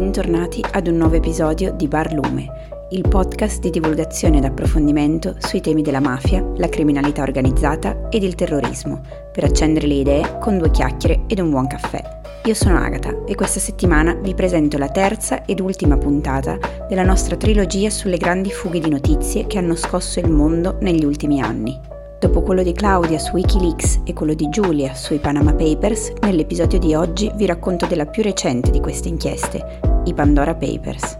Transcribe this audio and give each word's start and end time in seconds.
bentornati 0.00 0.64
ad 0.70 0.86
un 0.86 0.96
nuovo 0.96 1.16
episodio 1.16 1.72
di 1.72 1.86
Bar 1.86 2.14
Lume, 2.14 2.46
il 2.92 3.06
podcast 3.06 3.60
di 3.60 3.68
divulgazione 3.68 4.38
ed 4.38 4.44
approfondimento 4.44 5.34
sui 5.40 5.60
temi 5.60 5.82
della 5.82 6.00
mafia, 6.00 6.42
la 6.56 6.70
criminalità 6.70 7.20
organizzata 7.20 8.08
ed 8.08 8.22
il 8.22 8.34
terrorismo, 8.34 9.02
per 9.30 9.44
accendere 9.44 9.86
le 9.86 9.94
idee 9.94 10.38
con 10.40 10.56
due 10.56 10.70
chiacchiere 10.70 11.24
ed 11.26 11.38
un 11.38 11.50
buon 11.50 11.66
caffè. 11.66 12.02
Io 12.44 12.54
sono 12.54 12.78
Agata 12.78 13.14
e 13.26 13.34
questa 13.34 13.60
settimana 13.60 14.14
vi 14.14 14.34
presento 14.34 14.78
la 14.78 14.88
terza 14.88 15.44
ed 15.44 15.60
ultima 15.60 15.98
puntata 15.98 16.56
della 16.88 17.04
nostra 17.04 17.36
trilogia 17.36 17.90
sulle 17.90 18.16
grandi 18.16 18.50
fughe 18.50 18.80
di 18.80 18.88
notizie 18.88 19.46
che 19.46 19.58
hanno 19.58 19.76
scosso 19.76 20.18
il 20.18 20.30
mondo 20.30 20.78
negli 20.80 21.04
ultimi 21.04 21.42
anni. 21.42 21.78
Dopo 22.18 22.40
quello 22.40 22.62
di 22.62 22.72
Claudia 22.72 23.18
su 23.18 23.32
Wikileaks 23.32 24.00
e 24.04 24.14
quello 24.14 24.32
di 24.34 24.48
Giulia 24.48 24.94
sui 24.94 25.18
Panama 25.18 25.54
Papers, 25.54 26.12
nell'episodio 26.20 26.78
di 26.78 26.94
oggi 26.94 27.30
vi 27.34 27.46
racconto 27.46 27.86
della 27.86 28.04
più 28.06 28.22
recente 28.22 28.70
di 28.70 28.80
queste 28.80 29.08
inchieste, 29.08 29.89
i 30.04 30.14
Pandora 30.14 30.54
Papers. 30.54 31.18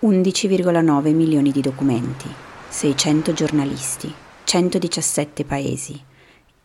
«11,9 0.00 1.14
milioni 1.14 1.50
di 1.50 1.62
documenti, 1.62 2.28
600 2.68 3.32
giornalisti, 3.32 4.12
117 4.44 5.44
paesi. 5.46 5.98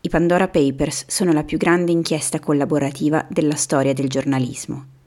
I 0.01 0.09
Pandora 0.09 0.49
Papers 0.49 1.05
sono 1.07 1.31
la 1.31 1.45
più 1.45 1.57
grande 1.57 1.93
inchiesta 1.93 2.39
collaborativa 2.41 3.25
della 3.29 3.55
storia 3.55 3.93
del 3.93 4.09
giornalismo. 4.09 4.99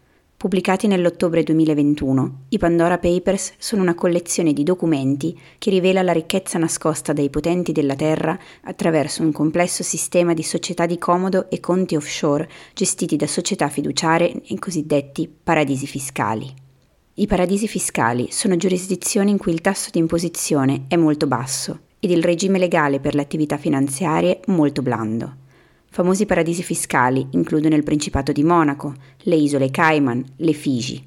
Pubblicati 0.45 0.87
nell'ottobre 0.89 1.43
2021, 1.43 2.41
i 2.51 2.59
Pandora 2.59 2.99
Papers 2.99 3.55
sono 3.57 3.81
una 3.81 3.95
collezione 3.95 4.53
di 4.53 4.63
documenti 4.63 5.35
che 5.57 5.71
rivela 5.71 6.03
la 6.03 6.13
ricchezza 6.13 6.59
nascosta 6.59 7.15
dai 7.15 7.31
potenti 7.31 7.73
della 7.73 7.95
Terra 7.95 8.39
attraverso 8.65 9.23
un 9.23 9.33
complesso 9.33 9.83
sistema 9.83 10.35
di 10.35 10.43
società 10.43 10.85
di 10.85 10.99
comodo 10.99 11.49
e 11.49 11.61
conti 11.61 11.97
offshore 11.97 12.47
gestiti 12.75 13.17
da 13.17 13.27
società 13.27 13.71
fiduciarie 13.71 14.43
nei 14.47 14.59
cosiddetti 14.59 15.33
paradisi 15.43 15.87
fiscali. 15.87 16.53
I 17.15 17.27
paradisi 17.27 17.67
fiscali 17.67 18.29
sono 18.31 18.59
giurisdizioni 18.59 19.31
in 19.31 19.39
cui 19.39 19.53
il 19.55 19.63
tasso 19.63 19.89
di 19.91 19.99
imposizione 19.99 20.85
è 20.89 20.97
molto 20.97 21.27
basso 21.27 21.79
ed 21.99 22.11
il 22.11 22.23
regime 22.23 22.59
legale 22.59 23.01
per 23.01 23.15
le 23.15 23.23
attività 23.23 23.57
finanziarie 23.57 24.41
molto 24.49 24.83
blando. 24.83 25.44
Famosi 25.95 26.27
paradisi 26.27 26.65
fiscali 26.65 27.25
includono 27.31 27.77
il 27.77 27.85
Principato 27.85 28.33
di 28.33 28.43
Monaco, 28.43 28.97
le 29.19 29.37
isole 29.37 29.71
Cayman, 29.71 30.25
le 30.39 30.53
Figi. 30.53 31.01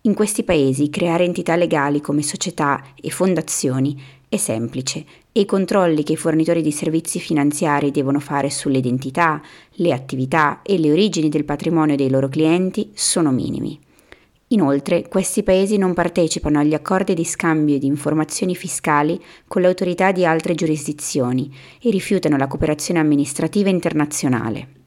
In 0.00 0.14
questi 0.14 0.44
paesi 0.44 0.88
creare 0.88 1.24
entità 1.24 1.56
legali 1.56 2.00
come 2.00 2.22
società 2.22 2.82
e 2.98 3.10
fondazioni 3.10 4.02
è 4.30 4.38
semplice 4.38 5.04
e 5.30 5.40
i 5.40 5.44
controlli 5.44 6.02
che 6.04 6.14
i 6.14 6.16
fornitori 6.16 6.62
di 6.62 6.72
servizi 6.72 7.20
finanziari 7.20 7.90
devono 7.90 8.18
fare 8.18 8.48
sulle 8.48 8.78
identità, 8.78 9.42
le 9.72 9.92
attività 9.92 10.62
e 10.62 10.78
le 10.78 10.90
origini 10.90 11.28
del 11.28 11.44
patrimonio 11.44 11.96
dei 11.96 12.08
loro 12.08 12.30
clienti 12.30 12.92
sono 12.94 13.32
minimi. 13.32 13.78
Inoltre, 14.52 15.06
questi 15.06 15.44
paesi 15.44 15.76
non 15.76 15.94
partecipano 15.94 16.58
agli 16.58 16.74
accordi 16.74 17.14
di 17.14 17.24
scambio 17.24 17.78
di 17.78 17.86
informazioni 17.86 18.56
fiscali 18.56 19.22
con 19.46 19.62
le 19.62 19.68
autorità 19.68 20.10
di 20.10 20.24
altre 20.24 20.56
giurisdizioni 20.56 21.54
e 21.80 21.90
rifiutano 21.90 22.36
la 22.36 22.48
cooperazione 22.48 22.98
amministrativa 22.98 23.68
internazionale. 23.68 24.78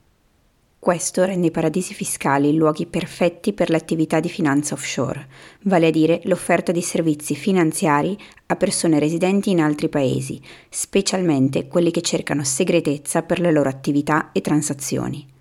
Questo 0.78 1.24
rende 1.24 1.48
i 1.48 1.52
paradisi 1.52 1.94
fiscali 1.94 2.54
luoghi 2.54 2.86
perfetti 2.86 3.54
per 3.54 3.70
l'attività 3.70 4.20
di 4.20 4.28
finanza 4.28 4.74
offshore, 4.74 5.28
vale 5.62 5.88
a 5.88 5.92
dire 5.92 6.20
l'offerta 6.26 6.74
di 6.74 6.82
servizi 6.82 7.34
finanziari 7.34 8.18
a 8.48 8.58
persone 8.58 9.00
residenti 9.00 9.50
in 9.50 9.62
altri 9.62 9.88
paesi, 9.88 10.42
specialmente 10.68 11.70
quelli 11.70 11.90
che 11.90 12.02
cercano 12.02 12.44
segretezza 12.44 13.22
per 13.22 13.40
le 13.40 13.54
loro 13.54 13.70
attività 13.70 14.34
e 14.34 14.42
transazioni. 14.42 15.33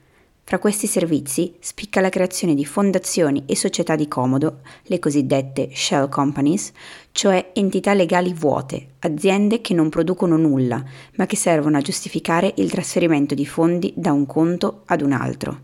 Fra 0.44 0.58
questi 0.58 0.86
servizi 0.86 1.54
spicca 1.60 2.00
la 2.00 2.08
creazione 2.08 2.54
di 2.54 2.64
fondazioni 2.66 3.44
e 3.46 3.56
società 3.56 3.96
di 3.96 4.08
comodo, 4.08 4.60
le 4.82 4.98
cosiddette 4.98 5.70
shell 5.72 6.08
companies, 6.08 6.72
cioè 7.12 7.52
entità 7.54 7.94
legali 7.94 8.34
vuote, 8.34 8.94
aziende 8.98 9.60
che 9.60 9.72
non 9.72 9.88
producono 9.88 10.36
nulla, 10.36 10.84
ma 11.16 11.26
che 11.26 11.36
servono 11.36 11.78
a 11.78 11.80
giustificare 11.80 12.52
il 12.56 12.70
trasferimento 12.70 13.34
di 13.34 13.46
fondi 13.46 13.94
da 13.96 14.12
un 14.12 14.26
conto 14.26 14.82
ad 14.86 15.00
un 15.00 15.12
altro. 15.12 15.60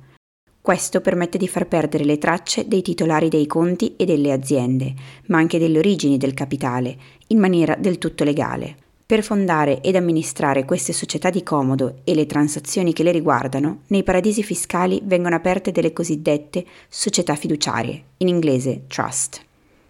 Questo 0.61 1.01
permette 1.01 1.39
di 1.39 1.49
far 1.49 1.67
perdere 1.67 2.05
le 2.05 2.19
tracce 2.19 2.69
dei 2.69 2.83
titolari 2.83 3.29
dei 3.29 3.47
conti 3.47 3.95
e 3.97 4.05
delle 4.05 4.33
aziende, 4.33 4.95
ma 5.27 5.39
anche 5.39 5.59
delle 5.59 5.79
origini 5.79 6.19
del 6.19 6.35
capitale, 6.35 6.97
in 7.29 7.39
maniera 7.39 7.75
del 7.75 7.99
tutto 7.99 8.23
legale. 8.23 8.77
Per 9.09 9.23
fondare 9.23 9.81
ed 9.81 9.97
amministrare 9.97 10.67
queste 10.67 10.93
società 10.93 11.31
di 11.31 11.43
comodo 11.43 12.01
e 12.05 12.15
le 12.15 12.27
transazioni 12.27 12.93
che 12.93 13.03
le 13.03 13.11
riguardano, 13.11 13.85
nei 13.87 14.03
paradisi 14.03 14.43
fiscali 14.43 15.01
vengono 15.03 15.35
aperte 15.35 15.73
delle 15.73 15.95
cosiddette 15.95 16.67
società 16.91 17.35
fiduciarie, 17.35 18.03
in 18.19 18.29
inglese 18.29 18.83
trust. 18.87 19.41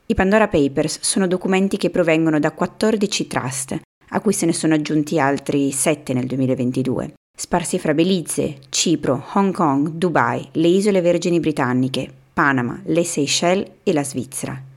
I 0.06 0.14
Pandora 0.14 0.46
Papers 0.46 1.00
sono 1.00 1.26
documenti 1.26 1.76
che 1.76 1.90
provengono 1.90 2.38
da 2.38 2.52
14 2.52 3.26
trust, 3.26 3.80
a 4.10 4.20
cui 4.20 4.32
se 4.32 4.46
ne 4.46 4.52
sono 4.52 4.74
aggiunti 4.74 5.18
altri 5.18 5.72
7 5.72 6.12
nel 6.12 6.26
2022, 6.26 7.14
sparsi 7.36 7.80
fra 7.80 7.94
Belize, 7.94 8.58
Cipro, 8.68 9.30
Hong 9.32 9.52
Kong, 9.52 9.88
Dubai, 9.94 10.46
le 10.52 10.68
Isole 10.68 11.00
Vergini 11.00 11.40
Britanniche, 11.40 12.08
Panama, 12.32 12.80
le 12.84 13.02
Seychelles 13.02 13.68
e 13.82 13.92
la 13.92 14.04
Svizzera. 14.04 14.67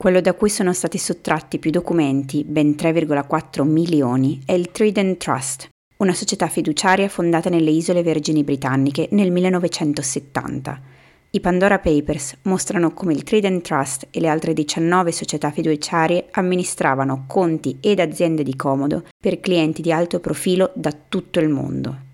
Quello 0.00 0.22
da 0.22 0.32
cui 0.32 0.48
sono 0.48 0.72
stati 0.72 0.96
sottratti 0.96 1.58
più 1.58 1.70
documenti, 1.70 2.42
ben 2.42 2.70
3,4 2.70 3.64
milioni, 3.64 4.40
è 4.46 4.52
il 4.52 4.70
Trident 4.70 5.18
Trust, 5.18 5.68
una 5.98 6.14
società 6.14 6.48
fiduciaria 6.48 7.06
fondata 7.06 7.50
nelle 7.50 7.68
Isole 7.68 8.02
Vergini 8.02 8.42
Britanniche 8.42 9.08
nel 9.10 9.30
1970. 9.30 10.80
I 11.32 11.40
Pandora 11.40 11.80
Papers 11.80 12.38
mostrano 12.44 12.94
come 12.94 13.12
il 13.12 13.24
Trident 13.24 13.62
Trust 13.62 14.06
e 14.10 14.20
le 14.20 14.28
altre 14.28 14.54
19 14.54 15.12
società 15.12 15.50
fiduciarie 15.50 16.28
amministravano 16.30 17.24
conti 17.28 17.76
ed 17.82 18.00
aziende 18.00 18.42
di 18.42 18.56
comodo 18.56 19.04
per 19.20 19.38
clienti 19.38 19.82
di 19.82 19.92
alto 19.92 20.18
profilo 20.18 20.72
da 20.76 20.96
tutto 21.10 21.40
il 21.40 21.50
mondo. 21.50 22.08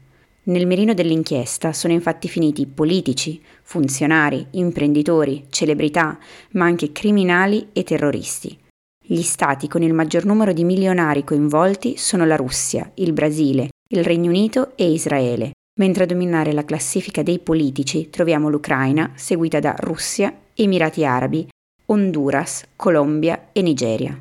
Nel 0.49 0.67
mirino 0.67 0.95
dell'inchiesta 0.95 1.73
sono 1.73 1.93
infatti 1.93 2.29
finiti 2.29 2.67
politici, 2.67 3.43
funzionari, 3.63 4.47
imprenditori, 4.53 5.47
celebrità, 5.51 6.17
ma 6.53 6.67
anche 6.67 6.93
criminali 6.93 7.71
e 7.73 7.83
terroristi. 7.83 8.57
Gli 9.05 9.23
stati 9.23 9.67
con 9.67 9.83
il 9.83 9.93
maggior 9.93 10.25
numero 10.25 10.53
di 10.53 10.63
milionari 10.63 11.25
coinvolti 11.25 11.97
sono 11.97 12.25
la 12.25 12.37
Russia, 12.37 12.89
il 12.95 13.13
Brasile, 13.13 13.71
il 13.89 14.05
Regno 14.05 14.31
Unito 14.31 14.77
e 14.77 14.89
Israele, 14.89 15.51
mentre 15.81 16.05
a 16.05 16.07
dominare 16.07 16.53
la 16.53 16.65
classifica 16.65 17.25
dei 17.25 17.41
politici 17.41 18.09
troviamo 18.09 18.49
l'Ucraina, 18.49 19.13
seguita 19.17 19.59
da 19.59 19.75
Russia, 19.79 20.33
Emirati 20.55 21.05
Arabi, 21.05 21.47
Honduras, 21.87 22.65
Colombia 22.77 23.49
e 23.53 23.63
Nigeria. 23.63 24.17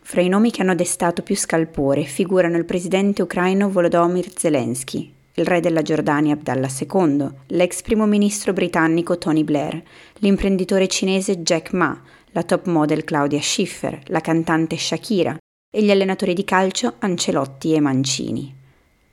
Fra 0.00 0.20
i 0.20 0.28
nomi 0.28 0.50
che 0.50 0.60
hanno 0.60 0.74
destato 0.74 1.22
più 1.22 1.34
scalpore 1.34 2.04
figurano 2.04 2.58
il 2.58 2.66
presidente 2.66 3.22
ucraino 3.22 3.70
Volodymyr 3.70 4.26
Zelensky, 4.34 5.13
il 5.36 5.44
re 5.44 5.60
della 5.60 5.82
Giordania 5.82 6.34
Abdallah 6.34 6.68
II, 6.68 7.28
l'ex 7.48 7.82
primo 7.82 8.06
ministro 8.06 8.52
britannico 8.52 9.18
Tony 9.18 9.42
Blair, 9.42 9.82
l'imprenditore 10.18 10.86
cinese 10.86 11.42
Jack 11.42 11.72
Ma, 11.72 12.00
la 12.30 12.42
top 12.44 12.66
model 12.66 13.04
Claudia 13.04 13.40
Schiffer, 13.40 14.00
la 14.06 14.20
cantante 14.20 14.76
Shakira 14.76 15.36
e 15.74 15.82
gli 15.82 15.90
allenatori 15.90 16.34
di 16.34 16.44
calcio 16.44 16.94
Ancelotti 16.98 17.74
e 17.74 17.80
Mancini. 17.80 18.54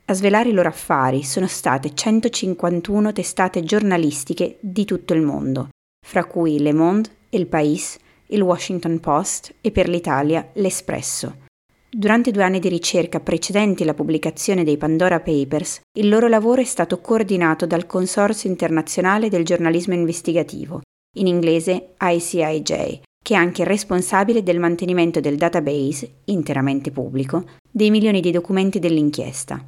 A 0.06 0.14
svelare 0.14 0.50
i 0.50 0.54
loro 0.54 0.70
affari 0.70 1.24
sono 1.24 1.48
state 1.48 1.94
151 1.96 3.14
testate 3.14 3.64
giornalistiche 3.64 4.58
di 4.60 4.86
tutto 4.86 5.14
il 5.14 5.22
mondo, 5.22 5.70
fra 6.06 6.26
cui 6.26 6.60
Le 6.60 6.74
Monde, 6.74 7.10
Il 7.30 7.48
País, 7.48 7.98
il 8.28 8.42
Washington 8.42 9.00
Post 9.00 9.56
e 9.62 9.72
per 9.72 9.90
l'Italia 9.90 10.50
L'Espresso, 10.54 11.50
Durante 11.94 12.32
due 12.32 12.44
anni 12.44 12.60
di 12.60 12.70
ricerca 12.70 13.20
precedenti 13.20 13.84
la 13.84 13.94
pubblicazione 13.94 14.64
dei 14.64 14.78
Pandora 14.78 15.20
Papers, 15.20 15.82
il 15.98 16.08
loro 16.08 16.30
lavoro 16.30 16.62
è 16.62 16.64
stato 16.64 17.02
coordinato 17.02 17.66
dal 17.66 17.86
Consorzio 17.86 18.50
internazionale 18.50 19.28
del 19.28 19.44
giornalismo 19.44 19.94
investigativo, 19.94 20.80
in 21.18 21.28
inglese 21.28 21.96
ICIJ, 22.00 23.02
che 23.22 23.34
è 23.34 23.36
anche 23.36 23.66
responsabile 23.66 24.42
del 24.42 24.58
mantenimento 24.58 25.20
del 25.20 25.36
database, 25.36 26.20
interamente 26.26 26.92
pubblico, 26.92 27.44
dei 27.70 27.90
milioni 27.90 28.22
di 28.22 28.32
documenti 28.32 28.80
dell'inchiesta. 28.80 29.62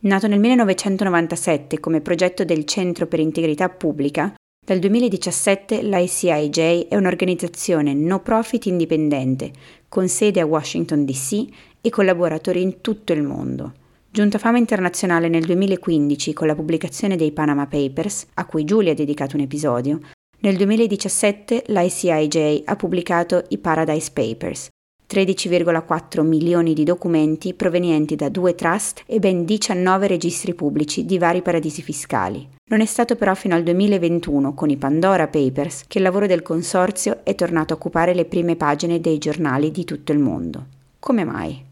Nato 0.00 0.26
nel 0.26 0.38
1997 0.38 1.80
come 1.80 2.02
progetto 2.02 2.44
del 2.44 2.66
Centro 2.66 3.06
per 3.06 3.18
Integrità 3.18 3.70
Pubblica, 3.70 4.34
dal 4.66 4.80
2017 4.80 5.80
l'ICIJ 5.80 6.88
è 6.88 6.96
un'organizzazione 6.96 7.94
no 7.94 8.18
profit 8.18 8.66
indipendente, 8.66 9.52
con 9.88 10.08
sede 10.08 10.40
a 10.40 10.44
Washington 10.44 11.04
DC 11.04 11.44
e 11.80 11.88
collaboratori 11.88 12.62
in 12.62 12.80
tutto 12.80 13.12
il 13.12 13.22
mondo. 13.22 13.74
Giunta 14.10 14.38
fama 14.38 14.58
internazionale 14.58 15.28
nel 15.28 15.44
2015 15.44 16.32
con 16.32 16.48
la 16.48 16.56
pubblicazione 16.56 17.14
dei 17.14 17.30
Panama 17.30 17.68
Papers, 17.68 18.26
a 18.34 18.44
cui 18.44 18.64
Giulia 18.64 18.90
ha 18.90 18.96
dedicato 18.96 19.36
un 19.36 19.42
episodio, 19.42 20.00
nel 20.40 20.56
2017 20.56 21.66
l'ICIJ 21.68 22.62
ha 22.64 22.74
pubblicato 22.74 23.44
i 23.50 23.58
Paradise 23.58 24.10
Papers, 24.12 24.66
13,4 25.08 26.26
milioni 26.26 26.74
di 26.74 26.82
documenti 26.82 27.54
provenienti 27.54 28.16
da 28.16 28.28
due 28.28 28.56
trust 28.56 29.04
e 29.06 29.20
ben 29.20 29.44
19 29.44 30.08
registri 30.08 30.54
pubblici 30.54 31.04
di 31.04 31.18
vari 31.18 31.40
paradisi 31.40 31.82
fiscali. 31.82 32.54
Non 32.68 32.80
è 32.80 32.84
stato 32.84 33.14
però 33.14 33.32
fino 33.36 33.54
al 33.54 33.62
2021, 33.62 34.52
con 34.52 34.70
i 34.70 34.76
Pandora 34.76 35.28
Papers, 35.28 35.84
che 35.86 35.98
il 35.98 36.04
lavoro 36.04 36.26
del 36.26 36.42
consorzio 36.42 37.20
è 37.22 37.36
tornato 37.36 37.72
a 37.72 37.76
occupare 37.76 38.12
le 38.12 38.24
prime 38.24 38.56
pagine 38.56 39.00
dei 39.00 39.18
giornali 39.18 39.70
di 39.70 39.84
tutto 39.84 40.10
il 40.10 40.18
mondo. 40.18 40.66
Come 40.98 41.22
mai? 41.22 41.64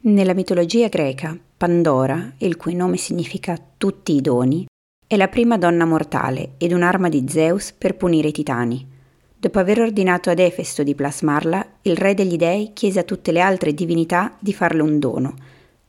Nella 0.00 0.32
mitologia 0.32 0.88
greca, 0.88 1.38
Pandora, 1.58 2.32
il 2.38 2.56
cui 2.56 2.74
nome 2.74 2.96
significa 2.96 3.58
tutti 3.76 4.14
i 4.14 4.22
doni, 4.22 4.66
è 5.06 5.18
la 5.18 5.28
prima 5.28 5.58
donna 5.58 5.84
mortale 5.84 6.52
ed 6.56 6.72
un'arma 6.72 7.10
di 7.10 7.26
Zeus 7.28 7.74
per 7.76 7.96
punire 7.96 8.28
i 8.28 8.32
titani. 8.32 8.86
Dopo 9.36 9.58
aver 9.58 9.80
ordinato 9.80 10.30
ad 10.30 10.38
Efesto 10.38 10.82
di 10.82 10.94
plasmarla, 10.94 11.66
il 11.82 11.98
re 11.98 12.14
degli 12.14 12.36
dei 12.36 12.70
chiese 12.72 13.00
a 13.00 13.04
tutte 13.04 13.30
le 13.30 13.40
altre 13.40 13.74
divinità 13.74 14.34
di 14.38 14.54
farle 14.54 14.80
un 14.80 14.98
dono. 14.98 15.34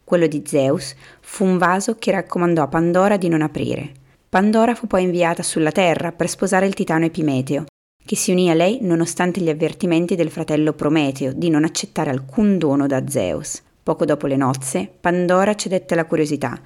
Quello 0.05 0.27
di 0.27 0.43
Zeus 0.45 0.95
fu 1.19 1.43
un 1.43 1.57
vaso 1.57 1.95
che 1.95 2.11
raccomandò 2.11 2.63
a 2.63 2.67
Pandora 2.67 3.17
di 3.17 3.27
non 3.27 3.41
aprire. 3.41 3.91
Pandora 4.29 4.73
fu 4.75 4.87
poi 4.87 5.03
inviata 5.03 5.43
sulla 5.43 5.71
terra 5.71 6.13
per 6.13 6.29
sposare 6.29 6.65
il 6.65 6.73
titano 6.73 7.03
Epimeteo, 7.03 7.65
che 8.05 8.15
si 8.15 8.31
unì 8.31 8.49
a 8.49 8.53
lei 8.53 8.77
nonostante 8.81 9.41
gli 9.41 9.49
avvertimenti 9.49 10.15
del 10.15 10.29
fratello 10.29 10.71
Prometeo 10.71 11.33
di 11.33 11.49
non 11.49 11.65
accettare 11.65 12.11
alcun 12.11 12.57
dono 12.57 12.87
da 12.87 13.05
Zeus. 13.09 13.61
Poco 13.83 14.05
dopo 14.05 14.27
le 14.27 14.37
nozze, 14.37 14.89
Pandora 15.01 15.55
cedette 15.55 15.93
alla 15.93 16.05
curiosità 16.05 16.57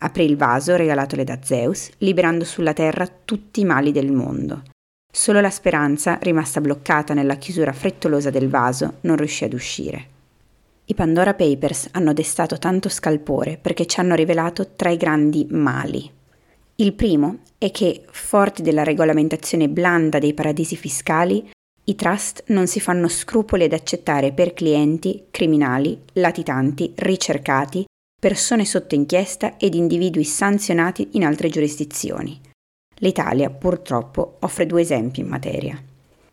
Aprì 0.00 0.24
il 0.24 0.36
vaso 0.36 0.76
regalatole 0.76 1.24
da 1.24 1.38
Zeus, 1.42 1.90
liberando 1.98 2.44
sulla 2.44 2.72
terra 2.72 3.08
tutti 3.24 3.60
i 3.60 3.64
mali 3.64 3.90
del 3.90 4.12
mondo. 4.12 4.62
Solo 5.10 5.40
la 5.40 5.50
speranza, 5.50 6.18
rimasta 6.22 6.60
bloccata 6.60 7.14
nella 7.14 7.34
chiusura 7.34 7.72
frettolosa 7.72 8.30
del 8.30 8.48
vaso, 8.48 8.98
non 9.00 9.16
riuscì 9.16 9.42
ad 9.44 9.54
uscire. 9.54 10.06
I 10.90 10.94
Pandora 10.94 11.34
Papers 11.34 11.88
hanno 11.90 12.14
destato 12.14 12.56
tanto 12.56 12.88
scalpore 12.88 13.58
perché 13.58 13.84
ci 13.84 14.00
hanno 14.00 14.14
rivelato 14.14 14.70
tre 14.74 14.96
grandi 14.96 15.46
mali. 15.50 16.10
Il 16.76 16.94
primo 16.94 17.40
è 17.58 17.70
che, 17.70 18.06
forti 18.10 18.62
della 18.62 18.84
regolamentazione 18.84 19.68
blanda 19.68 20.18
dei 20.18 20.32
paradisi 20.32 20.76
fiscali, 20.76 21.50
i 21.84 21.94
trust 21.94 22.44
non 22.46 22.66
si 22.66 22.80
fanno 22.80 23.06
scrupoli 23.08 23.64
ad 23.64 23.74
accettare 23.74 24.32
per 24.32 24.54
clienti 24.54 25.26
criminali, 25.30 26.00
latitanti, 26.14 26.90
ricercati 26.96 27.84
persone 28.18 28.64
sotto 28.64 28.94
inchiesta 28.94 29.58
ed 29.58 29.74
individui 29.74 30.24
sanzionati 30.24 31.10
in 31.12 31.24
altre 31.26 31.50
giurisdizioni. 31.50 32.40
L'Italia, 33.00 33.50
purtroppo, 33.50 34.38
offre 34.40 34.64
due 34.64 34.80
esempi 34.80 35.20
in 35.20 35.28
materia. 35.28 35.78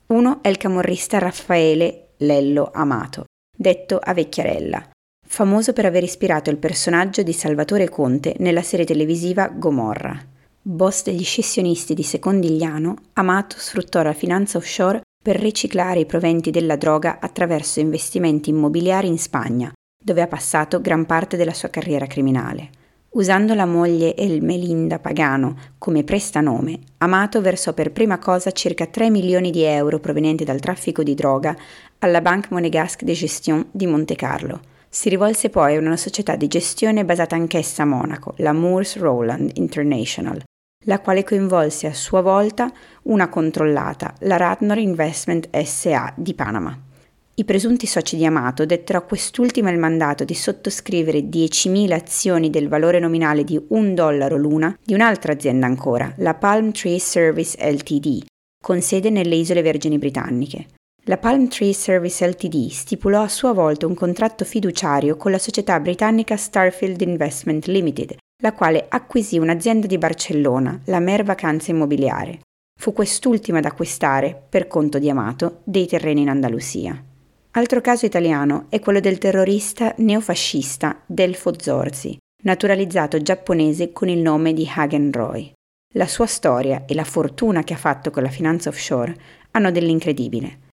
Uno 0.08 0.42
è 0.42 0.48
il 0.48 0.56
camorrista 0.56 1.18
Raffaele 1.20 2.12
Lello 2.20 2.72
Amato, 2.74 3.26
detto 3.66 3.98
a 3.98 4.14
Vecchiarella, 4.14 4.90
famoso 5.28 5.74
per 5.74 5.86
aver 5.86 6.04
ispirato 6.04 6.52
il 6.52 6.58
personaggio 6.58 7.24
di 7.24 7.34
Salvatore 7.34 7.90
Conte 7.90 8.36
nella 8.38 8.62
serie 8.62 8.86
televisiva 8.86 9.48
Gomorra. 9.48 10.16
Boss 10.62 11.02
degli 11.02 11.24
scissionisti 11.24 11.96
di 11.96 12.04
Secondigliano, 12.04 12.96
Amato 13.14 13.56
sfruttò 13.58 14.04
la 14.04 14.14
finanza 14.14 14.60
offshore 14.60 15.02
per 15.20 15.38
riciclare 15.38 16.02
i 16.02 16.06
proventi 16.06 16.52
della 16.52 16.76
droga 16.76 17.18
attraverso 17.20 17.80
investimenti 17.80 18.52
immobiliari 18.52 19.08
in 19.08 19.18
Spagna, 19.18 19.74
dove 20.00 20.22
ha 20.22 20.28
passato 20.28 20.80
gran 20.80 21.08
parte 21.08 21.36
della 21.36 21.54
sua 21.54 21.70
carriera 21.70 22.06
criminale. 22.06 22.70
Usando 23.16 23.54
la 23.54 23.66
moglie 23.66 24.14
Elmelinda 24.14 25.00
Pagano 25.00 25.56
come 25.78 26.04
prestanome, 26.04 26.80
Amato 26.98 27.40
versò 27.40 27.72
per 27.72 27.94
prima 27.94 28.20
cosa 28.20 28.52
circa 28.52 28.88
3 28.88 29.10
milioni 29.10 29.52
di 29.52 29.64
euro 29.64 30.00
provenienti 30.00 30.44
dal 30.44 30.60
traffico 30.60 31.02
di 31.02 31.14
droga 31.14 31.56
alla 32.00 32.20
Banque 32.20 32.50
Monégasque 32.52 33.06
de 33.06 33.14
Gestion 33.14 33.68
di 33.72 33.88
Monte 33.88 34.16
Carlo. 34.16 34.60
Si 34.90 35.08
rivolse 35.08 35.50
poi 35.50 35.78
a 35.78 35.80
una 35.80 35.96
società 35.96 36.36
di 36.36 36.48
gestione 36.48 37.06
basata 37.06 37.38
anch'essa 37.38 37.84
a 37.84 37.86
Monaco, 37.86 38.34
la 38.40 38.52
Moores 38.52 38.98
Rowland 38.98 39.52
International, 39.54 40.44
la 40.84 41.00
quale 41.00 41.24
coinvolse 41.24 41.88
a 41.88 41.94
sua 41.94 42.20
volta 42.20 42.70
una 43.04 43.30
controllata, 43.30 44.14
la 44.20 44.36
Radnor 44.36 44.78
Investment 44.78 45.48
SA 45.64 46.12
di 46.18 46.34
Panama. 46.34 46.85
I 47.38 47.44
presunti 47.44 47.86
soci 47.86 48.16
di 48.16 48.26
Amato 48.26 48.66
dettero 48.66 49.00
a 49.00 49.02
quest'ultima 49.02 49.70
il 49.70 49.78
mandato 49.78 50.24
di 50.24 50.34
sottoscrivere 50.34 51.20
10.000 51.20 51.92
azioni 51.92 52.50
del 52.50 52.70
valore 52.70 52.98
nominale 52.98 53.44
di 53.44 53.62
un 53.70 53.94
dollaro 53.94 54.38
l'una 54.38 54.74
di 54.82 54.94
un'altra 54.94 55.34
azienda 55.34 55.66
ancora, 55.66 56.14
la 56.20 56.34
Palm 56.36 56.72
Tree 56.72 56.98
Service 56.98 57.58
Ltd, 57.60 58.24
con 58.64 58.80
sede 58.80 59.10
nelle 59.10 59.36
Isole 59.36 59.62
Vergini 59.62 59.98
Britanniche. 59.98 60.68
La 61.08 61.18
Palm 61.18 61.50
Tree 61.50 61.74
Service 61.74 62.26
Ltd 62.26 62.70
stipulò 62.70 63.22
a 63.22 63.28
sua 63.28 63.52
volta 63.52 63.86
un 63.86 63.96
contratto 63.96 64.46
fiduciario 64.46 65.18
con 65.18 65.32
la 65.32 65.38
società 65.38 65.78
britannica 65.82 66.38
Starfield 66.38 67.02
Investment 67.02 67.66
Limited, 67.66 68.16
la 68.42 68.54
quale 68.54 68.86
acquisì 68.88 69.38
un'azienda 69.38 69.88
di 69.88 69.98
Barcellona, 69.98 70.80
la 70.86 71.00
Mer 71.00 71.26
Vacanze 71.26 71.72
Immobiliare. 71.72 72.40
Fu 72.80 72.94
quest'ultima 72.94 73.58
ad 73.58 73.66
acquistare, 73.66 74.42
per 74.48 74.68
conto 74.68 75.00
di 75.00 75.10
Amato, 75.10 75.60
dei 75.66 75.86
terreni 75.86 76.22
in 76.22 76.30
Andalusia. 76.30 76.98
Altro 77.58 77.80
caso 77.80 78.06
italiano 78.06 78.66
è 78.68 78.82
quello 78.82 79.00
del 79.00 79.18
terrorista 79.18 79.94
neofascista 80.00 81.02
Delfo 81.06 81.54
Zorzi, 81.58 82.18
naturalizzato 82.44 83.22
giapponese 83.22 83.94
con 83.94 84.10
il 84.10 84.20
nome 84.20 84.52
di 84.52 84.70
Hagen 84.70 85.10
Roy. 85.10 85.54
La 85.94 86.06
sua 86.06 86.26
storia 86.26 86.84
e 86.86 86.94
la 86.94 87.06
fortuna 87.06 87.64
che 87.64 87.74
ha 87.74 87.78
fatto 87.78 88.12
con 88.12 88.24
la 88.24 88.30
finanza 88.30 88.68
offshore 88.68 89.16
hanno 89.52 89.72
dell'incredibile. 89.72 90.64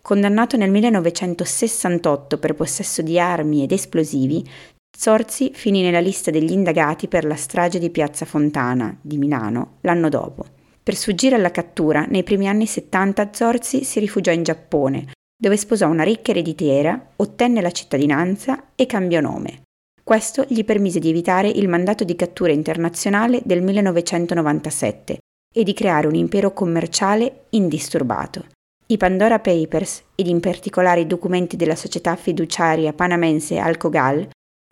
Condannato 0.00 0.56
nel 0.56 0.70
1968 0.70 2.38
per 2.38 2.54
possesso 2.54 3.02
di 3.02 3.18
armi 3.18 3.64
ed 3.64 3.72
esplosivi, 3.72 4.48
Zorzi 4.96 5.50
finì 5.52 5.82
nella 5.82 5.98
lista 5.98 6.30
degli 6.30 6.52
indagati 6.52 7.08
per 7.08 7.24
la 7.24 7.34
strage 7.34 7.80
di 7.80 7.90
Piazza 7.90 8.24
Fontana 8.24 8.96
di 9.00 9.18
Milano 9.18 9.78
l'anno 9.80 10.08
dopo. 10.08 10.46
Per 10.84 10.94
sfuggire 10.94 11.34
alla 11.34 11.50
cattura, 11.50 12.06
nei 12.08 12.22
primi 12.22 12.46
anni 12.46 12.66
70 12.66 13.30
Zorzi 13.32 13.82
si 13.82 13.98
rifugiò 13.98 14.30
in 14.30 14.44
Giappone, 14.44 15.16
dove 15.40 15.56
sposò 15.56 15.88
una 15.88 16.02
ricca 16.02 16.32
ereditiera, 16.32 17.12
ottenne 17.16 17.60
la 17.60 17.70
cittadinanza 17.70 18.70
e 18.74 18.86
cambiò 18.86 19.20
nome. 19.20 19.62
Questo 20.02 20.44
gli 20.48 20.64
permise 20.64 20.98
di 20.98 21.10
evitare 21.10 21.48
il 21.48 21.68
mandato 21.68 22.02
di 22.02 22.16
cattura 22.16 22.50
internazionale 22.50 23.40
del 23.44 23.62
1997 23.62 25.18
e 25.54 25.62
di 25.62 25.72
creare 25.74 26.06
un 26.06 26.14
impero 26.14 26.52
commerciale 26.52 27.44
indisturbato. 27.50 28.46
I 28.86 28.96
Pandora 28.96 29.38
Papers, 29.38 30.02
ed 30.14 30.26
in 30.26 30.40
particolare 30.40 31.00
i 31.00 31.06
documenti 31.06 31.56
della 31.56 31.76
società 31.76 32.16
fiduciaria 32.16 32.94
panamense 32.94 33.58
Alcogal, 33.58 34.26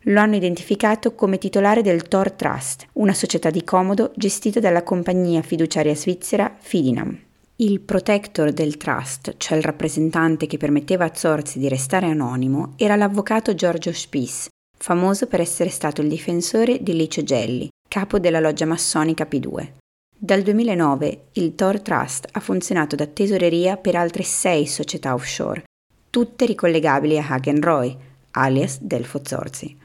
lo 0.09 0.21
hanno 0.21 0.37
identificato 0.37 1.15
come 1.15 1.39
titolare 1.39 1.83
del 1.83 2.09
Tor 2.09 2.33
Trust, 2.33 2.87
una 2.95 3.13
società 3.13 3.51
di 3.51 3.63
comodo 3.63 4.13
gestita 4.17 4.59
dalla 4.59 4.83
compagnia 4.83 5.43
fiduciaria 5.43 5.95
svizzera 5.95 6.57
Fidinam. 6.59 7.26
Il 7.59 7.81
protector 7.81 8.53
del 8.53 8.77
trust, 8.77 9.37
cioè 9.39 9.57
il 9.57 9.65
rappresentante 9.65 10.47
che 10.47 10.59
permetteva 10.59 11.07
a 11.07 11.15
Zorzi 11.15 11.59
di 11.59 11.71
restare 11.71 12.05
anonimo, 12.05 12.75
era 12.77 12.97
l'avvocato 12.97 13.55
Giorgio 13.55 13.95
Spies, 13.95 14.49
famoso 14.77 15.27
per 15.27 15.41
essere 15.41 15.71
stato 15.71 16.03
il 16.03 16.09
difensore 16.09 16.83
di 16.83 16.95
Licio 16.95 17.23
Gelli, 17.23 17.67
capo 17.89 18.19
della 18.19 18.41
loggia 18.41 18.67
massonica 18.67 19.27
P2. 19.27 19.71
Dal 20.15 20.43
2009 20.43 21.29
il 21.33 21.55
Tor 21.55 21.81
Trust 21.81 22.29
ha 22.31 22.41
funzionato 22.41 22.95
da 22.95 23.07
tesoreria 23.07 23.79
per 23.79 23.97
altre 23.97 24.23
sei 24.23 24.67
società 24.67 25.15
offshore, 25.15 25.65
tutte 26.11 26.45
ricollegabili 26.45 27.17
a 27.17 27.27
Hagen 27.27 27.63
Roy, 27.63 27.97
alias 28.33 28.81
Delfo 28.83 29.23
Zorzi. 29.25 29.79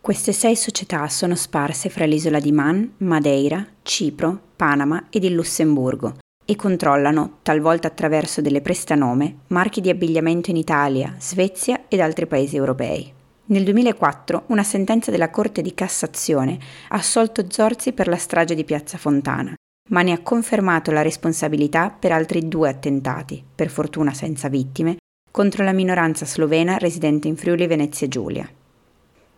Queste 0.00 0.32
sei 0.32 0.56
società 0.56 1.06
sono 1.08 1.36
sparse 1.36 1.90
fra 1.90 2.06
l'isola 2.06 2.40
di 2.40 2.50
Man, 2.50 2.94
Madeira, 2.98 3.64
Cipro, 3.82 4.36
Panama 4.56 5.06
ed 5.10 5.22
il 5.22 5.34
Lussemburgo 5.34 6.16
e 6.44 6.56
controllano, 6.56 7.38
talvolta 7.42 7.88
attraverso 7.88 8.40
delle 8.40 8.60
prestanome, 8.60 9.38
marchi 9.48 9.80
di 9.80 9.88
abbigliamento 9.88 10.50
in 10.50 10.56
Italia, 10.56 11.14
Svezia 11.18 11.84
ed 11.88 12.00
altri 12.00 12.26
paesi 12.26 12.56
europei. 12.56 13.12
Nel 13.46 13.64
2004 13.64 14.44
una 14.48 14.62
sentenza 14.62 15.10
della 15.10 15.30
Corte 15.30 15.60
di 15.60 15.74
Cassazione 15.74 16.58
ha 16.88 16.96
assolto 16.96 17.44
Zorzi 17.48 17.92
per 17.92 18.08
la 18.08 18.16
strage 18.16 18.54
di 18.54 18.64
Piazza 18.64 18.96
Fontana, 18.96 19.54
ma 19.90 20.02
ne 20.02 20.12
ha 20.12 20.22
confermato 20.22 20.90
la 20.90 21.02
responsabilità 21.02 21.90
per 21.90 22.12
altri 22.12 22.48
due 22.48 22.70
attentati, 22.70 23.44
per 23.54 23.68
fortuna 23.68 24.14
senza 24.14 24.48
vittime, 24.48 24.96
contro 25.30 25.64
la 25.64 25.72
minoranza 25.72 26.24
slovena 26.24 26.78
residente 26.78 27.28
in 27.28 27.36
Friuli 27.36 27.66
Venezia 27.66 28.08
Giulia. 28.08 28.48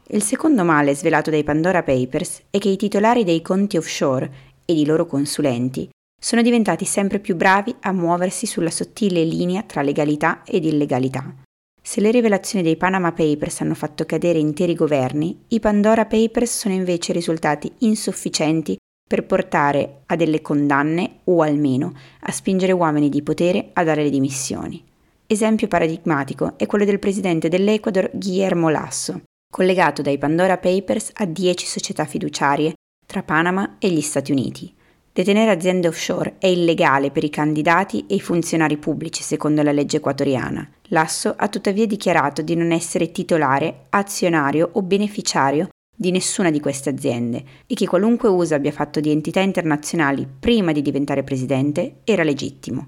Il 0.08 0.22
secondo 0.22 0.62
male 0.62 0.94
svelato 0.94 1.30
dai 1.30 1.42
Pandora 1.42 1.82
Papers 1.82 2.42
è 2.50 2.58
che 2.58 2.68
i 2.68 2.76
titolari 2.76 3.25
dei 3.25 3.42
conti 3.42 3.76
offshore 3.76 4.30
ed 4.64 4.76
i 4.76 4.84
loro 4.84 5.06
consulenti 5.06 5.88
sono 6.20 6.42
diventati 6.42 6.85
sempre 6.85 7.18
più 7.18 7.37
bravi 7.37 7.75
a 7.80 7.92
muoversi 7.92 8.46
sulla 8.46 8.70
sottile 8.70 9.23
linea 9.25 9.62
tra 9.62 9.82
legalità 9.82 10.42
ed 10.44 10.64
illegalità. 10.64 11.35
Se 11.80 12.00
le 12.00 12.11
rivelazioni 12.11 12.64
dei 12.64 12.76
Panama 12.76 13.12
Papers 13.12 13.61
hanno 13.61 13.75
fatto 13.75 14.04
cadere 14.04 14.40
interi 14.40 14.75
governi, 14.75 15.44
i 15.49 15.61
Pandora 15.61 16.04
Papers 16.06 16.58
sono 16.58 16.75
invece 16.75 17.12
risultati 17.12 17.70
insufficienti 17.78 18.76
per 19.08 19.25
portare 19.25 20.02
a 20.06 20.16
delle 20.16 20.42
condanne 20.42 21.20
o 21.25 21.42
almeno 21.42 21.92
a 22.20 22.32
spingere 22.32 22.73
uomini 22.73 23.08
di 23.08 23.23
potere 23.23 23.70
a 23.73 23.85
dare 23.85 24.02
le 24.02 24.11
dimissioni. 24.11 24.82
Esempio 25.28 25.68
paradigmatico 25.68 26.54
è 26.56 26.66
quello 26.66 26.85
del 26.85 26.99
presidente 26.99 27.49
dell'Ecuador 27.49 28.11
Guillermo 28.12 28.68
Lasso, 28.68 29.23
collegato 29.52 30.02
dai 30.02 30.18
Pandora 30.18 30.58
Papers 30.58 31.11
a 31.14 31.25
10 31.25 31.66
società 31.66 32.04
fiduciarie 32.04 32.75
tra 33.06 33.23
Panama 33.23 33.76
e 33.78 33.90
gli 33.90 34.00
Stati 34.00 34.32
Uniti. 34.32 34.75
Detenere 35.16 35.50
aziende 35.50 35.88
offshore 35.88 36.35
è 36.37 36.46
illegale 36.46 37.11
per 37.11 37.25
i 37.25 37.30
candidati 37.30 38.04
e 38.06 38.16
i 38.16 38.20
funzionari 38.20 38.76
pubblici 38.76 39.23
secondo 39.23 39.62
la 39.62 39.73
legge 39.73 39.96
equatoriana. 39.96 40.68
Lasso 40.88 41.32
ha 41.35 41.49
tuttavia 41.49 41.87
dichiarato 41.87 42.42
di 42.42 42.54
non 42.54 42.70
essere 42.70 43.12
titolare, 43.12 43.87
azionario 43.88 44.68
o 44.75 44.82
beneficiario 44.82 45.68
di 45.96 46.11
nessuna 46.11 46.50
di 46.50 46.61
queste 46.61 46.90
aziende 46.90 47.42
e 47.66 47.75
che 47.75 47.87
qualunque 47.87 48.28
uso 48.28 48.54
abbia 48.54 48.73
fatto 48.73 49.00
di 49.00 49.11
entità 49.11 49.40
internazionali 49.40 50.28
prima 50.38 50.73
di 50.73 50.82
diventare 50.82 51.25
presidente 51.25 52.00
era 52.04 52.23
legittimo. 52.23 52.87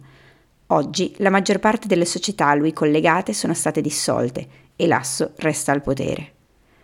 Oggi 0.66 1.14
la 1.20 1.30
maggior 1.30 1.60
parte 1.60 1.86
delle 1.86 2.04
società 2.04 2.48
a 2.48 2.54
lui 2.54 2.74
collegate 2.74 3.32
sono 3.32 3.54
state 3.54 3.80
dissolte 3.80 4.46
e 4.76 4.86
Lasso 4.86 5.30
resta 5.36 5.72
al 5.72 5.80
potere. 5.80 6.32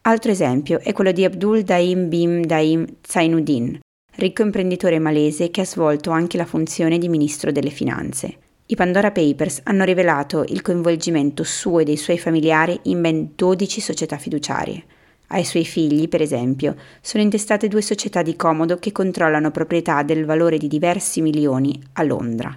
Altro 0.06 0.30
esempio 0.30 0.80
è 0.80 0.94
quello 0.94 1.12
di 1.12 1.22
Abdul 1.22 1.64
Daim 1.64 2.08
Bim 2.08 2.46
Daim 2.46 2.86
Zainuddin, 3.02 3.80
ricco 4.16 4.42
imprenditore 4.42 4.98
malese 4.98 5.50
che 5.50 5.62
ha 5.62 5.66
svolto 5.66 6.10
anche 6.10 6.36
la 6.36 6.44
funzione 6.44 6.98
di 6.98 7.08
ministro 7.08 7.50
delle 7.50 7.70
finanze. 7.70 8.36
I 8.66 8.76
Pandora 8.76 9.10
Papers 9.10 9.60
hanno 9.64 9.84
rivelato 9.84 10.44
il 10.48 10.62
coinvolgimento 10.62 11.44
suo 11.44 11.80
e 11.80 11.84
dei 11.84 11.96
suoi 11.96 12.18
familiari 12.18 12.78
in 12.84 13.00
ben 13.00 13.32
12 13.34 13.80
società 13.80 14.16
fiduciarie. 14.16 14.84
Ai 15.28 15.44
suoi 15.44 15.64
figli, 15.64 16.08
per 16.08 16.22
esempio, 16.22 16.76
sono 17.00 17.22
intestate 17.22 17.68
due 17.68 17.82
società 17.82 18.22
di 18.22 18.36
comodo 18.36 18.78
che 18.78 18.92
controllano 18.92 19.50
proprietà 19.50 20.02
del 20.02 20.24
valore 20.24 20.58
di 20.58 20.68
diversi 20.68 21.20
milioni 21.20 21.78
a 21.94 22.02
Londra. 22.04 22.56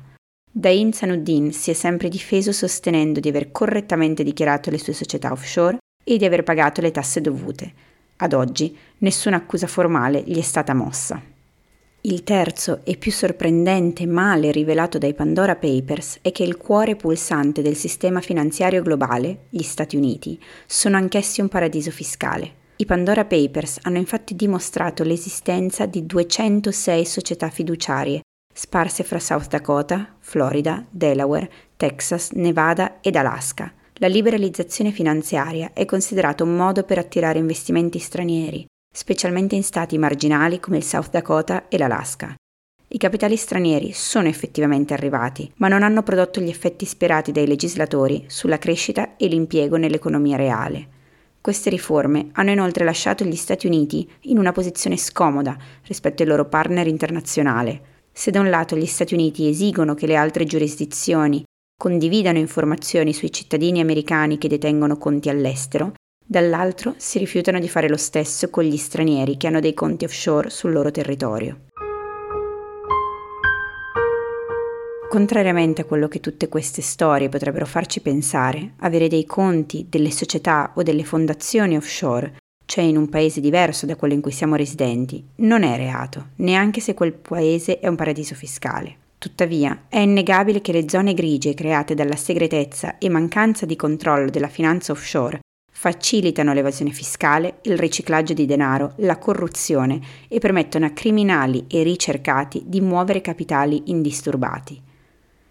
Dain 0.49 0.93
Sanuddin 0.93 1.51
si 1.51 1.71
è 1.71 1.73
sempre 1.73 2.07
difeso 2.07 2.51
sostenendo 2.51 3.19
di 3.19 3.29
aver 3.29 3.51
correttamente 3.51 4.23
dichiarato 4.23 4.69
le 4.69 4.77
sue 4.77 4.93
società 4.93 5.31
offshore 5.31 5.77
e 6.03 6.17
di 6.17 6.25
aver 6.25 6.43
pagato 6.43 6.81
le 6.81 6.91
tasse 6.91 7.19
dovute. 7.19 7.73
Ad 8.17 8.33
oggi 8.33 8.75
nessuna 8.99 9.35
accusa 9.35 9.67
formale 9.67 10.23
gli 10.25 10.37
è 10.37 10.41
stata 10.41 10.73
mossa. 10.73 11.35
Il 12.07 12.23
terzo 12.23 12.85
e 12.85 12.95
più 12.95 13.11
sorprendente 13.11 14.05
male 14.05 14.49
rivelato 14.53 14.97
dai 14.97 15.13
Pandora 15.13 15.57
Papers 15.57 16.19
è 16.21 16.31
che 16.31 16.43
il 16.43 16.55
cuore 16.55 16.95
pulsante 16.95 17.61
del 17.61 17.75
sistema 17.75 18.21
finanziario 18.21 18.81
globale, 18.81 19.47
gli 19.49 19.61
Stati 19.61 19.97
Uniti, 19.97 20.41
sono 20.65 20.95
anch'essi 20.95 21.41
un 21.41 21.49
paradiso 21.49 21.91
fiscale. 21.91 22.65
I 22.77 22.85
Pandora 22.85 23.25
Papers 23.25 23.79
hanno 23.81 23.97
infatti 23.97 24.37
dimostrato 24.37 25.03
l'esistenza 25.03 25.85
di 25.85 26.05
206 26.05 27.03
società 27.03 27.49
fiduciarie 27.49 28.21
sparse 28.53 29.03
fra 29.03 29.19
South 29.19 29.49
Dakota, 29.49 30.15
Florida, 30.19 30.85
Delaware, 30.89 31.51
Texas, 31.75 32.31
Nevada 32.31 33.01
ed 33.01 33.17
Alaska, 33.17 33.71
la 33.95 34.07
liberalizzazione 34.07 34.91
finanziaria 34.91 35.71
è 35.73 35.83
considerata 35.83 36.43
un 36.43 36.55
modo 36.55 36.83
per 36.83 36.99
attirare 36.99 37.37
investimenti 37.37 37.99
stranieri, 37.99 38.65
specialmente 38.97 39.53
in 39.53 39.61
stati 39.61 39.95
marginali 39.99 40.59
come 40.59 40.77
il 40.77 40.83
South 40.83 41.11
Dakota 41.11 41.67
e 41.67 41.77
l'Alaska. 41.77 42.33
I 42.87 42.97
capitali 42.97 43.35
stranieri 43.35 43.91
sono 43.93 44.27
effettivamente 44.27 44.95
arrivati, 44.95 45.51
ma 45.57 45.67
non 45.67 45.83
hanno 45.83 46.01
prodotto 46.01 46.41
gli 46.41 46.49
effetti 46.49 46.83
sperati 46.83 47.31
dai 47.31 47.45
legislatori 47.45 48.25
sulla 48.25 48.57
crescita 48.57 49.15
e 49.15 49.27
l'impiego 49.27 49.77
nell'economia 49.77 50.35
reale. 50.35 50.87
Queste 51.39 51.69
riforme 51.69 52.29
hanno 52.31 52.49
inoltre 52.49 52.85
lasciato 52.85 53.23
gli 53.23 53.35
Stati 53.35 53.67
Uniti 53.67 54.09
in 54.21 54.39
una 54.39 54.51
posizione 54.51 54.97
scomoda 54.97 55.55
rispetto 55.85 56.23
ai 56.23 56.29
loro 56.29 56.45
partner 56.45 56.87
internazionali. 56.87 57.79
Se 58.11 58.31
da 58.31 58.39
un 58.39 58.49
lato 58.49 58.75
gli 58.75 58.87
Stati 58.87 59.13
Uniti 59.13 59.47
esigono 59.47 59.93
che 59.93 60.07
le 60.07 60.15
altre 60.15 60.43
giurisdizioni 60.45 61.43
condividano 61.79 62.39
informazioni 62.39 63.13
sui 63.13 63.31
cittadini 63.31 63.79
americani 63.79 64.39
che 64.39 64.47
detengono 64.47 64.97
conti 64.97 65.29
all'estero, 65.29 65.93
dall'altro 66.27 66.93
si 66.97 67.17
rifiutano 67.17 67.57
di 67.59 67.69
fare 67.69 67.87
lo 67.87 67.95
stesso 67.95 68.49
con 68.49 68.65
gli 68.65 68.75
stranieri 68.75 69.37
che 69.37 69.47
hanno 69.47 69.61
dei 69.61 69.73
conti 69.73 70.03
offshore 70.03 70.49
sul 70.49 70.73
loro 70.73 70.91
territorio. 70.91 71.61
Contrariamente 75.09 75.81
a 75.81 75.85
quello 75.85 76.09
che 76.09 76.19
tutte 76.19 76.49
queste 76.49 76.81
storie 76.81 77.29
potrebbero 77.29 77.65
farci 77.65 78.01
pensare, 78.01 78.73
avere 78.79 79.07
dei 79.07 79.25
conti, 79.25 79.87
delle 79.89 80.11
società 80.11 80.73
o 80.75 80.83
delle 80.83 81.05
fondazioni 81.05 81.77
offshore, 81.77 82.35
cioè 82.65 82.83
in 82.83 82.97
un 82.97 83.07
paese 83.07 83.39
diverso 83.39 83.85
da 83.85 83.95
quello 83.95 84.13
in 84.13 84.21
cui 84.21 84.33
siamo 84.33 84.55
residenti, 84.55 85.25
non 85.37 85.63
è 85.63 85.77
reato, 85.77 86.31
neanche 86.37 86.81
se 86.81 86.93
quel 86.93 87.13
paese 87.13 87.79
è 87.79 87.87
un 87.87 87.95
paradiso 87.95 88.35
fiscale. 88.35 88.97
Tuttavia, 89.17 89.85
è 89.87 89.99
innegabile 89.99 90.59
che 90.59 90.73
le 90.73 90.89
zone 90.89 91.13
grigie 91.13 91.53
create 91.53 91.95
dalla 91.95 92.17
segretezza 92.17 92.97
e 92.97 93.07
mancanza 93.07 93.65
di 93.65 93.77
controllo 93.77 94.29
della 94.29 94.49
finanza 94.49 94.91
offshore 94.91 95.39
facilitano 95.79 96.53
l'evasione 96.53 96.89
fiscale, 96.89 97.59
il 97.65 97.77
riciclaggio 97.77 98.33
di 98.33 98.47
denaro, 98.47 98.93
la 98.97 99.19
corruzione 99.19 99.99
e 100.27 100.39
permettono 100.39 100.87
a 100.87 100.89
criminali 100.89 101.65
e 101.67 101.83
ricercati 101.83 102.63
di 102.65 102.81
muovere 102.81 103.21
capitali 103.21 103.83
indisturbati. 103.85 104.81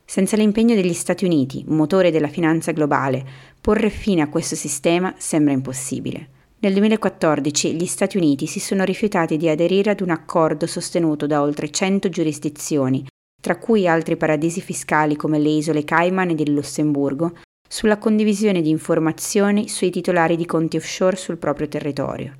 Senza 0.04 0.37
l'impegno 0.37 0.75
degli 0.75 0.95
Stati 0.95 1.25
Uniti, 1.25 1.62
motore 1.68 2.11
della 2.11 2.26
finanza 2.26 2.73
globale, 2.73 3.25
porre 3.61 3.88
fine 3.88 4.23
a 4.23 4.28
questo 4.28 4.56
sistema 4.56 5.14
sembra 5.16 5.52
impossibile. 5.52 6.28
Nel 6.59 6.73
2014 6.73 7.75
gli 7.75 7.87
Stati 7.87 8.16
Uniti 8.16 8.49
si 8.49 8.59
sono 8.59 8.83
rifiutati 8.83 9.37
di 9.37 9.49
aderire 9.49 9.92
ad 9.92 10.00
un 10.00 10.11
accordo 10.11 10.66
sostenuto 10.66 11.28
da 11.28 11.40
oltre 11.40 11.71
100 11.71 12.09
giurisdizioni 12.09 13.06
tra 13.47 13.59
cui 13.59 13.87
altri 13.87 14.16
paradisi 14.16 14.61
fiscali 14.61 15.14
come 15.14 15.38
le 15.38 15.50
isole 15.50 15.85
Cayman 15.85 16.30
ed 16.30 16.40
il 16.40 16.52
Lussemburgo, 16.52 17.33
sulla 17.68 17.99
condivisione 17.99 18.62
di 18.62 18.70
informazioni 18.70 19.68
sui 19.68 19.90
titolari 19.90 20.37
di 20.37 20.46
conti 20.46 20.76
offshore 20.76 21.16
sul 21.16 21.38
proprio 21.38 21.68
territorio. 21.68 22.37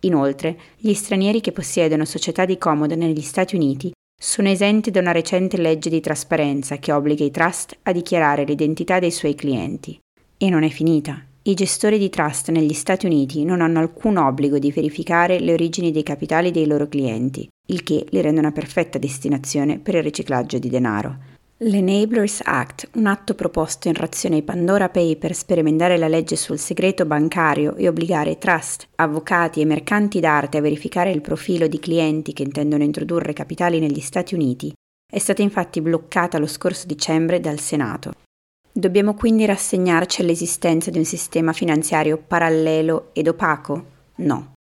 Inoltre, 0.00 0.58
gli 0.76 0.92
stranieri 0.94 1.40
che 1.40 1.52
possiedono 1.52 2.04
società 2.04 2.44
di 2.44 2.58
comodo 2.58 2.94
negli 2.94 3.20
Stati 3.20 3.56
Uniti 3.56 3.92
sono 4.18 4.48
esenti 4.48 4.90
da 4.90 5.00
una 5.00 5.12
recente 5.12 5.56
legge 5.56 5.90
di 5.90 6.00
trasparenza 6.00 6.76
che 6.78 6.92
obbliga 6.92 7.24
i 7.24 7.30
trust 7.30 7.76
a 7.82 7.92
dichiarare 7.92 8.44
l'identità 8.44 8.98
dei 8.98 9.10
suoi 9.10 9.34
clienti. 9.34 9.98
E 10.38 10.50
non 10.50 10.62
è 10.62 10.68
finita. 10.68 11.24
I 11.42 11.54
gestori 11.54 11.98
di 11.98 12.08
trust 12.08 12.50
negli 12.50 12.72
Stati 12.72 13.06
Uniti 13.06 13.44
non 13.44 13.60
hanno 13.60 13.78
alcun 13.78 14.16
obbligo 14.16 14.58
di 14.58 14.72
verificare 14.72 15.40
le 15.40 15.52
origini 15.52 15.92
dei 15.92 16.02
capitali 16.02 16.50
dei 16.50 16.66
loro 16.66 16.88
clienti 16.88 17.48
il 17.66 17.82
che 17.82 18.06
li 18.10 18.20
rende 18.20 18.40
una 18.40 18.52
perfetta 18.52 18.98
destinazione 18.98 19.78
per 19.78 19.94
il 19.96 20.02
riciclaggio 20.02 20.58
di 20.58 20.68
denaro. 20.68 21.34
L'Enablers 21.60 22.42
Act, 22.44 22.90
un 22.96 23.06
atto 23.06 23.34
proposto 23.34 23.88
in 23.88 23.94
reazione 23.94 24.34
ai 24.34 24.42
Pandora 24.42 24.90
Papers 24.90 25.44
per 25.44 25.56
emendare 25.56 25.96
la 25.96 26.06
legge 26.06 26.36
sul 26.36 26.58
segreto 26.58 27.06
bancario 27.06 27.76
e 27.76 27.88
obbligare 27.88 28.36
trust, 28.36 28.86
avvocati 28.96 29.62
e 29.62 29.64
mercanti 29.64 30.20
d'arte 30.20 30.58
a 30.58 30.60
verificare 30.60 31.10
il 31.12 31.22
profilo 31.22 31.66
di 31.66 31.78
clienti 31.78 32.34
che 32.34 32.42
intendono 32.42 32.82
introdurre 32.82 33.32
capitali 33.32 33.80
negli 33.80 34.00
Stati 34.00 34.34
Uniti, 34.34 34.70
è 35.10 35.18
stata 35.18 35.40
infatti 35.40 35.80
bloccata 35.80 36.36
lo 36.36 36.46
scorso 36.46 36.86
dicembre 36.86 37.40
dal 37.40 37.58
Senato. 37.58 38.12
Dobbiamo 38.70 39.14
quindi 39.14 39.46
rassegnarci 39.46 40.20
all'esistenza 40.20 40.90
di 40.90 40.98
un 40.98 41.06
sistema 41.06 41.54
finanziario 41.54 42.18
parallelo 42.18 43.08
ed 43.14 43.28
opaco? 43.28 43.84
No. 44.16 44.55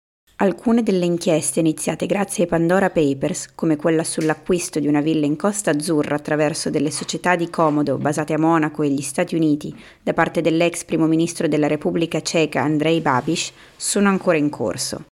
Alcune 0.42 0.82
delle 0.82 1.06
inchieste 1.06 1.60
iniziate 1.60 2.08
grazie 2.08 2.46
ai 2.46 2.50
Pandora 2.50 2.90
Papers, 2.90 3.54
come 3.54 3.76
quella 3.76 4.04
sull'acquisto 4.04 4.80
di 4.80 4.88
una 4.88 5.00
villa 5.00 5.28
in 5.28 5.36
Costa 5.36 5.70
Azzurra 5.70 6.16
attraverso 6.16 6.72
delle 6.72 6.90
società 6.90 7.36
di 7.36 7.48
comodo 7.52 8.00
basate 8.00 8.34
a 8.34 8.40
Monaco 8.40 8.82
e 8.82 8.90
gli 8.90 9.02
Stati 9.02 9.36
Uniti 9.36 9.72
da 10.02 10.14
parte 10.14 10.42
dell'ex 10.42 10.84
primo 10.84 11.06
ministro 11.06 11.48
della 11.48 11.68
Repubblica 11.68 12.24
Ceca 12.24 12.64
Andrei 12.64 13.02
Babiš, 13.02 13.52
sono 13.76 14.10
ancora 14.10 14.38
in 14.38 14.50
corso. 14.50 15.06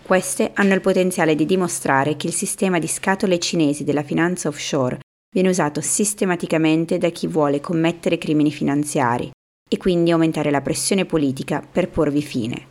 Queste 0.00 0.52
hanno 0.54 0.74
il 0.74 0.80
potenziale 0.80 1.34
di 1.34 1.44
dimostrare 1.44 2.16
che 2.16 2.28
il 2.28 2.32
sistema 2.32 2.78
di 2.78 2.86
scatole 2.86 3.40
cinesi 3.40 3.82
della 3.82 4.04
finanza 4.04 4.46
offshore 4.46 5.00
viene 5.34 5.48
usato 5.48 5.80
sistematicamente 5.80 6.98
da 6.98 7.08
chi 7.08 7.26
vuole 7.26 7.58
commettere 7.58 8.16
crimini 8.16 8.52
finanziari 8.52 9.28
e 9.68 9.76
quindi 9.76 10.12
aumentare 10.12 10.52
la 10.52 10.60
pressione 10.60 11.04
politica 11.04 11.66
per 11.68 11.88
porvi 11.88 12.22
fine. 12.22 12.68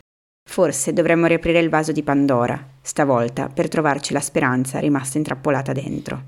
Forse 0.50 0.94
dovremmo 0.94 1.26
riaprire 1.26 1.58
il 1.58 1.68
vaso 1.68 1.92
di 1.92 2.02
Pandora, 2.02 2.58
stavolta 2.80 3.50
per 3.52 3.68
trovarci 3.68 4.14
la 4.14 4.20
speranza 4.20 4.78
rimasta 4.78 5.18
intrappolata 5.18 5.72
dentro. 5.72 6.22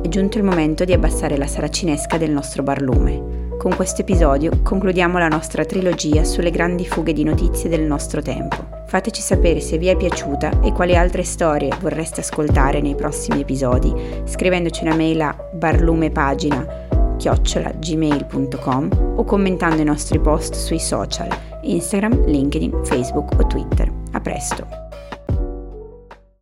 È 0.00 0.08
giunto 0.08 0.38
il 0.38 0.44
momento 0.44 0.84
di 0.84 0.92
abbassare 0.92 1.36
la 1.36 1.48
saracinesca 1.48 2.16
del 2.18 2.30
nostro 2.30 2.62
barlume. 2.62 3.56
Con 3.58 3.74
questo 3.74 4.02
episodio 4.02 4.62
concludiamo 4.62 5.18
la 5.18 5.28
nostra 5.28 5.64
trilogia 5.64 6.22
sulle 6.22 6.52
grandi 6.52 6.86
fughe 6.86 7.12
di 7.12 7.24
notizie 7.24 7.68
del 7.68 7.82
nostro 7.82 8.22
tempo. 8.22 8.84
Fateci 8.86 9.20
sapere 9.20 9.58
se 9.60 9.76
vi 9.76 9.88
è 9.88 9.96
piaciuta 9.96 10.60
e 10.62 10.72
quali 10.72 10.96
altre 10.96 11.24
storie 11.24 11.76
vorreste 11.80 12.20
ascoltare 12.20 12.80
nei 12.80 12.94
prossimi 12.94 13.40
episodi, 13.40 13.92
scrivendoci 14.24 14.84
una 14.84 14.94
mail 14.94 15.20
a 15.20 15.36
barlumepagina.com 15.52 16.87
chiocciolagmail.com 17.18 19.14
o 19.16 19.24
commentando 19.24 19.82
i 19.82 19.84
nostri 19.84 20.18
post 20.18 20.54
sui 20.54 20.78
social 20.78 21.28
Instagram, 21.62 22.24
LinkedIn, 22.24 22.84
Facebook 22.84 23.36
o 23.36 23.46
Twitter. 23.46 23.92
A 24.12 24.20
presto! 24.20 24.87